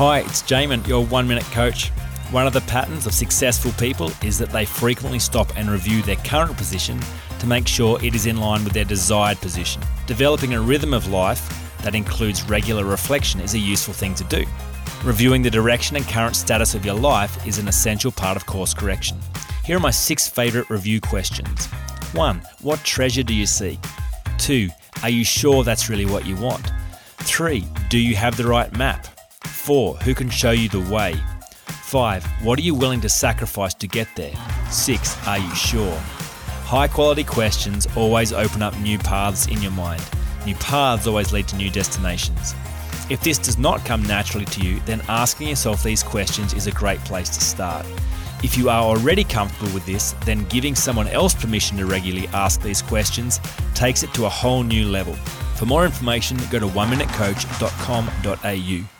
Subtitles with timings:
[0.00, 1.90] Hi, it's Jamin, your one minute coach.
[2.30, 6.16] One of the patterns of successful people is that they frequently stop and review their
[6.16, 6.98] current position
[7.38, 9.82] to make sure it is in line with their desired position.
[10.06, 14.46] Developing a rhythm of life that includes regular reflection is a useful thing to do.
[15.04, 18.72] Reviewing the direction and current status of your life is an essential part of course
[18.72, 19.18] correction.
[19.64, 21.66] Here are my six favourite review questions.
[22.14, 22.42] 1.
[22.62, 23.78] What treasure do you seek?
[24.38, 24.70] 2.
[25.02, 26.72] Are you sure that's really what you want?
[27.18, 27.66] 3.
[27.90, 29.06] Do you have the right map?
[29.70, 29.94] 4.
[29.98, 31.14] Who can show you the way?
[31.84, 32.26] 5.
[32.42, 34.34] What are you willing to sacrifice to get there?
[34.68, 35.28] 6.
[35.28, 35.96] Are you sure?
[36.64, 40.02] High quality questions always open up new paths in your mind.
[40.44, 42.56] New paths always lead to new destinations.
[43.10, 46.72] If this does not come naturally to you, then asking yourself these questions is a
[46.72, 47.86] great place to start.
[48.42, 52.60] If you are already comfortable with this, then giving someone else permission to regularly ask
[52.60, 53.38] these questions
[53.74, 55.14] takes it to a whole new level.
[55.54, 58.99] For more information, go to oneminutecoach.com.au.